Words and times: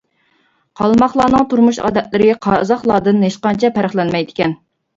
قالماقلارنىڭ 0.79 1.45
تۇرمۇش 1.51 1.81
ئادەتلىرى 1.85 2.39
قازاقلاردىن 2.47 3.23
ھېچقانچە 3.29 3.73
پەرقلەنمەيدىكەن. 3.79 4.61